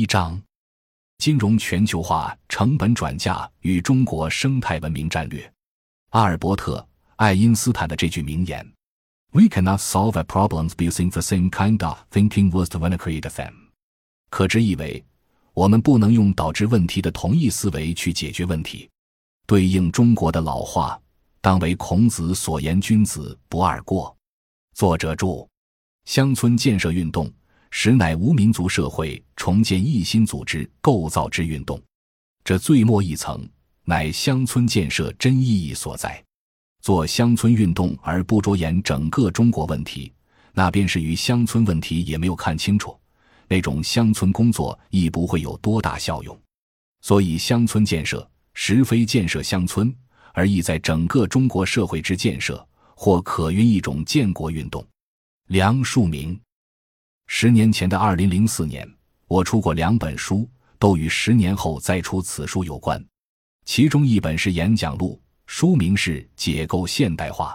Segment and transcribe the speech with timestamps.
[0.00, 0.40] 一章：
[1.18, 5.52] 金融全球化成本转嫁与中国生态文明战略。
[6.12, 6.78] 阿尔伯特·
[7.16, 8.66] 爱因斯坦的这句名言
[9.32, 13.52] ：“We cannot solve a problems using the same kind of thinking was when create them。”
[14.30, 15.04] 可知意为，
[15.52, 18.88] 我们不能用导致问题的同一思维去解决问题。
[19.46, 20.98] 对应中国的老话，
[21.42, 24.16] 当为孔子所言：“君子不贰过。”
[24.72, 25.46] 作者注：
[26.06, 27.30] 乡村建设运动。
[27.70, 31.80] 实乃无民族社会重建一新组织构造之运动，
[32.44, 33.48] 这最末一层
[33.84, 36.22] 乃乡村建设真意义所在。
[36.82, 40.12] 做乡村运动而不着眼整个中国问题，
[40.52, 42.98] 那便是与乡村问题也没有看清楚，
[43.48, 46.38] 那种乡村工作亦不会有多大效用。
[47.02, 49.94] 所以，乡村建设实非建设乡村，
[50.32, 54.84] 而意在整个中国社会之建设，或可云一种建国运动。
[55.46, 56.38] 梁漱溟。
[57.32, 58.86] 十年前的二零零四年，
[59.28, 60.46] 我出过两本书，
[60.80, 63.02] 都与十年后再出此书有关。
[63.64, 67.54] 其中一本是演讲录，书名是《解构现代化》。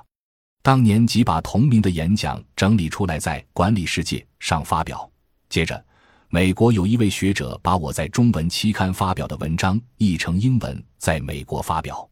[0.64, 5.12] 当年即把同名的演讲整理出来，在《管理世界》上发表。
[5.50, 5.86] 接着，
[6.30, 12.10] 美国有一位学者把我在中文期刊发表的文章译成英文，在美国发表。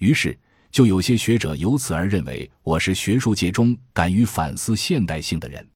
[0.00, 0.36] 于是，
[0.72, 5.66] 就有些学者由此而认为我是学术界中敢于反思现代性的人。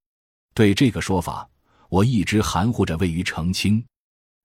[0.55, 1.48] 对这个说法，
[1.89, 3.83] 我一直含糊着未予澄清，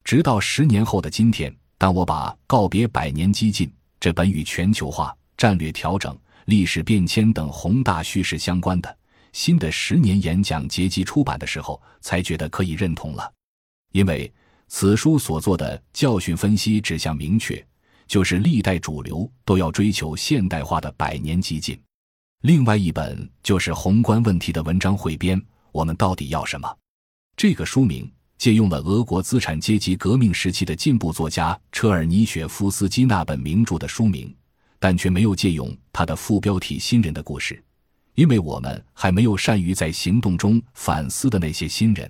[0.03, 3.67] 直到十年后的今天，当我把《告别百年激进》
[3.99, 8.97] 这本与全球化、战略调整、历史变迁等宏大叙事相关的
[9.33, 13.33] 新的十年演讲结集出版的时候，才觉得可以认同了。
[13.91, 14.31] 因为
[14.67, 17.65] 此书所做的教训分析指向明确，
[18.07, 21.79] 就是历代主流都要追求现代化的百年激进。
[22.41, 25.41] 另外一本就是宏观问题的文章汇编。
[25.75, 26.73] 我们到底要什么？
[27.35, 34.33] 这个书名借用了俄国资产阶级革命时期的进步作家车尔尼雪夫斯基那本名著的书名，
[34.79, 37.61] 但却没有借用他的副标题“新人的故事”，
[38.15, 42.09] 因为我们还没有善于在行动中反思的那些新人。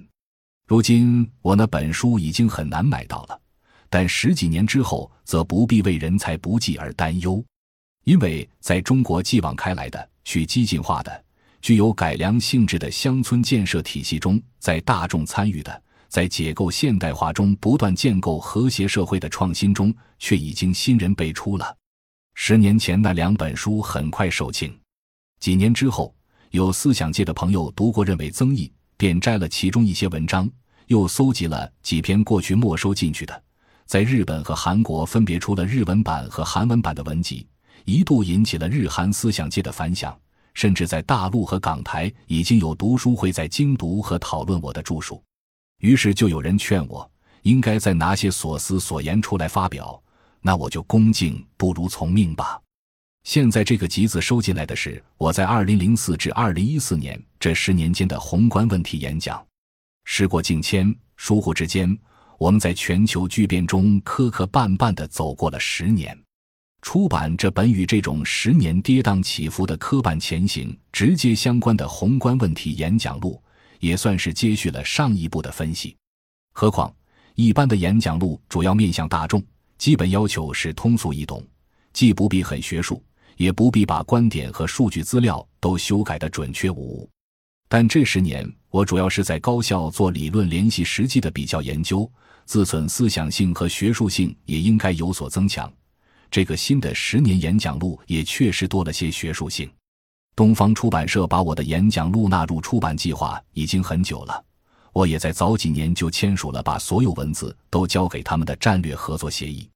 [0.67, 3.41] 如今我那本书已经很难买到了，
[3.89, 7.43] 但十几年之后则不必为人才不济而担忧，
[8.03, 11.24] 因为在中国继往开来的去激进化的。
[11.65, 21.75] 具有改良性质的乡村建设体系中，在大众参与的，在解构现代化中不断建构和谐社会的创新中，却已经新人辈出了。
[22.35, 24.71] 十年前那两本书很快售罄，
[25.39, 26.13] 几年之后，
[26.51, 30.47] 有思想界的朋友读过，认为增益，便摘了其中一些文章，
[30.85, 33.43] 又搜集了几篇过去没收进去的，
[33.87, 37.47] 在日本和韩国分别出了日文版和韩文版的文集，
[37.85, 40.15] 一度引起了日韩思想界的反响。
[40.55, 45.21] 甚至在大陆和港台已经有读书会在精读和讨论我的著述，
[45.81, 47.09] 于是就有人劝我
[47.43, 50.01] 应该再拿些所思所言出来发表，
[50.41, 52.59] 那我就恭敬不如从命吧。
[53.23, 59.45] 现在这个集子收进来的是我在二零零四至二零一四年这十年间的宏观问题演讲。
[60.05, 61.97] 时过境迁，疏忽之间，
[62.37, 66.15] 我们在全球巨变中磕磕绊绊地走过了十年。
[66.85, 73.41] 出版这本与这种十年跌宕起伏的科办前行直接相关的宏观问题演讲录，
[73.79, 75.97] 也算是接续了上一步的分析。
[76.53, 76.93] 何况
[77.33, 79.43] 一般的演讲录主要面向大众，
[79.79, 81.43] 基本要求是通俗易懂，
[81.91, 83.03] 既不必很学术，
[83.35, 87.09] 也不必把观点和数据资料都修改的准确无误。
[87.67, 92.09] 但这十年，我主要是在高校做理论联系实际的比较研究，
[92.45, 95.69] 自损思想性和学术性也应该有所增强。
[96.29, 99.69] 这个新的十年演讲录也确实多了些学术性。
[100.35, 104.43] 东方出版社把我的演讲录纳入出版计划已经很久了，
[104.91, 109.69] 我也在早几年就签署了把所有文字都交给他们的战略合作协议。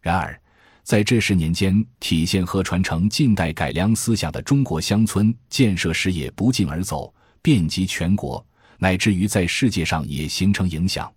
[0.00, 0.40] 然而，
[0.82, 8.42] 在这十年间，体现和传承近代改良思想的中国乡村建设事业不胫而走，遍及全国，
[8.78, 11.12] 乃至于在世界上也形成影响，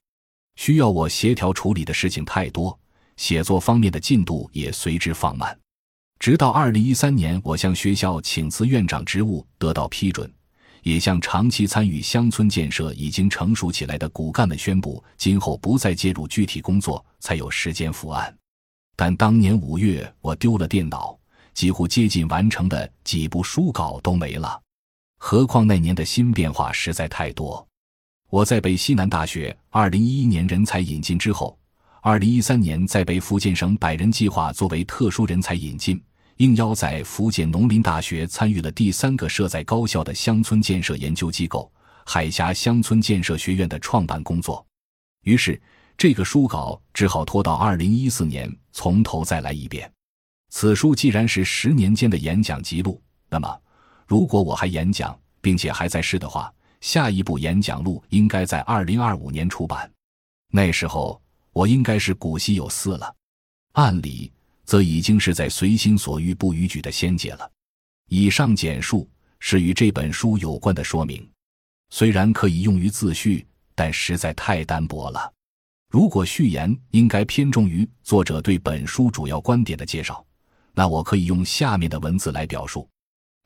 [0.58, 2.78] 需要我协调处理的事情太多。
[3.22, 5.56] 写作方面的进度也随之放慢，
[6.18, 10.28] 直到二零一三年，我向学校请辞院长职务得到批准，
[10.82, 18.36] 也向长期参与乡村建设已经成熟起来的骨干们宣布，今后不再介入具体工作，才有时间伏案。
[18.96, 21.16] 但当年五月，我丢了电脑，
[21.54, 24.60] 几乎接近完成的几部书稿都没了。
[25.20, 27.64] 何况那年的新变化实在太多。
[28.32, 31.56] 我在北西南大学二零一一年人才引进之后。
[32.04, 36.04] 二零一三年，在被福建省百人计划作为特殊人才引进，
[36.38, 41.72] 应邀在福建农林大学参与了第三个设在高校的乡村建设研究机构——
[42.04, 44.66] 海峡乡村建设学院的创办工作。
[45.26, 45.62] 于是，
[45.96, 49.88] 这个书稿只好拖到二零一四年从头再来一遍。
[50.50, 53.00] 此书既然是十年间的演讲记录，
[53.30, 53.62] 那么
[54.08, 59.88] 如果我还演讲并且还在世的话，下一部演讲录应该在二零二五年出版。
[60.52, 61.21] 那时候
[61.54, 63.16] 我应该是古稀有四了，
[63.74, 64.32] 按理
[64.64, 67.52] 则已经是在随心所欲不逾矩的仙界了。
[68.08, 69.10] 以上简述
[69.40, 71.28] 是与这本书有关的说明，
[71.90, 73.46] 虽然可以用于自序，
[73.76, 75.32] 但实在太单薄了。
[75.90, 80.26] 如果序言应该偏重于作者对本书主要观点的介绍，
[80.74, 82.88] 那我可以用下面的文字来表述。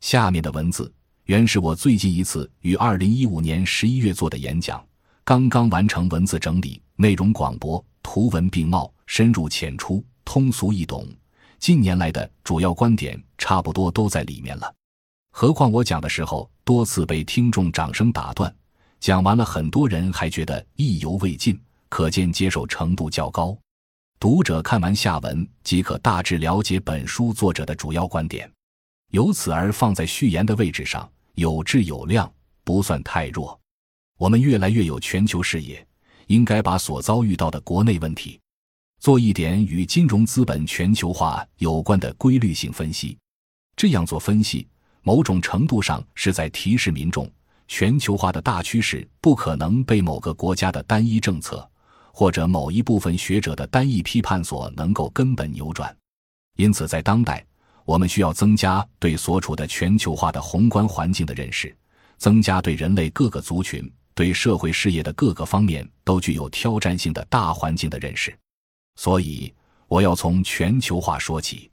[0.01, 0.93] 下面的文字
[1.23, 4.85] 原是我最近一次于二零一五年十一月做的演讲，
[5.23, 7.83] 刚刚完成文字整理，内容广博，
[8.15, 11.05] 图文并茂，深入浅出，通俗易懂。
[11.59, 14.73] 近年来的主要观点差不多都在里面了。
[15.31, 18.55] 何况我讲的时候多次被听众掌声打断，
[19.01, 21.59] 讲完了，很多人还觉得意犹未尽。
[21.89, 23.53] 可见接受程度较高，
[24.17, 28.49] 读者看完下文即可大致了解本书作者的主要观点，
[29.11, 32.31] 由此而放在序言的位置上，有质有量，
[32.63, 33.59] 不算太弱。
[34.17, 35.85] 我们越来越有全球视野，
[36.27, 38.39] 应该把所遭遇到的国内问题，
[38.99, 43.17] 做一点与金融资本全球化有关的规律性分析。
[43.75, 44.67] 这样做分析，
[45.01, 47.29] 某种程度上是在提示民众，
[47.67, 51.69] 全球化的大趋势不可能被某个国家的单一政策。
[52.17, 55.93] 或者某一部分学者的单一批判所能够根本扭转，
[56.55, 57.45] 因此在当代，
[57.83, 61.75] 我们需要增加对所处的全球化的宏观环境的认识，
[62.17, 68.35] 增加对人类各个族群、对社会事业的各个方面都具有挑战性的大环境的认识。
[68.95, 69.53] 所以，
[69.87, 71.69] 我要从全球化说起。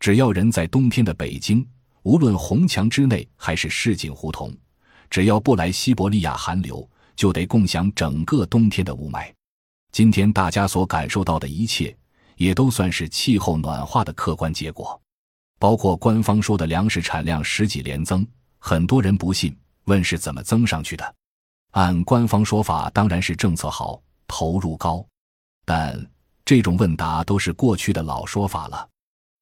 [0.00, 1.66] 只要人在冬天的北京，
[2.02, 4.54] 无论红墙之内还是市井胡同，
[5.08, 9.32] 只要不来西伯利亚寒流，就得共享整个冬天的雾霾。
[9.92, 11.96] 今天大家所感受到的一切，
[12.36, 15.00] 也都算是气候暖化的客观结果，
[15.58, 18.26] 包括官方说的粮食产量十几连增。
[18.58, 21.14] 很多人不信，问是怎么增上去的？
[21.76, 25.06] 按官方说法，当然是政策好，投入高。
[25.66, 25.94] 但
[26.42, 28.88] 这种问答都是过去的老说法了，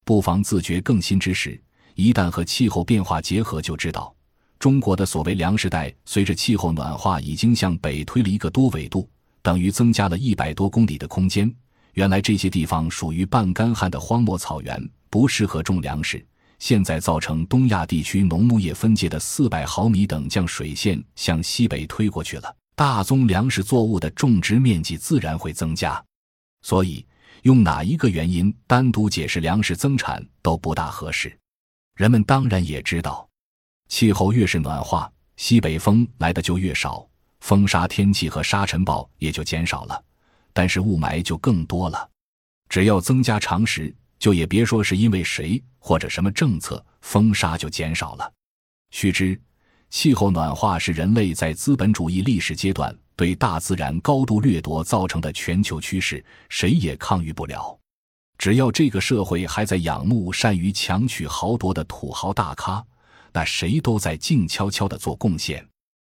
[0.04, 1.62] 不妨自觉更新知识，
[1.94, 4.12] 一旦和气候变化结合，就知道
[4.58, 9.08] 中国的所谓粮食带，随着气候暖化，已经向北推了一个多纬度。
[9.40, 11.48] 等于增加了一百多公里的空间。
[11.92, 16.26] 原来这些地方属于半干旱的荒漠草原，不适合种粮食。
[16.64, 26.02] 现在造成东亚地区农牧业分界的四百毫米等降水线向西北推过去了，大宗粮食作物的种植面积自然会增加。
[26.62, 27.06] 所以，
[27.42, 31.38] 用哪一个原因单独解释粮食增产都不大合适。
[31.96, 33.28] 人们当然也知道，
[33.90, 37.06] 气候越是暖化，西北风来的就越少。
[37.40, 40.02] 风沙天气和沙尘暴也就减少了，
[40.54, 42.08] 但是雾霾就更多了。
[42.70, 48.32] 只要增加常识，就也别说是因为谁或者什么政策，风沙就减少了。
[48.90, 49.38] 须知，
[49.90, 57.78] 气候暖化是人类在资本主义历史阶段对大自然高度掠夺造成的全球趋势，谁也抗御不了。
[58.38, 62.82] 只要这个社会还在仰慕善于强取豪夺的土豪大咖，
[63.30, 65.62] 那谁都在静悄悄地做贡献。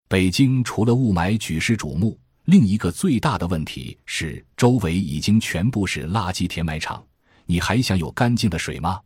[0.07, 7.03] 北京除了雾霾举世瞩目，另一个最大的问题是周围已经全部是垃圾填埋场，
[7.45, 8.99] 你还想有干净的水吗？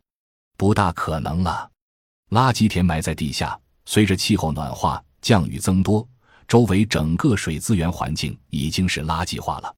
[0.56, 1.70] 不大可能了。
[2.30, 6.06] 垃圾填埋在地下，随着气候暖化、降雨增多，
[6.46, 9.74] 周围整个水资源环境已经是垃圾化了。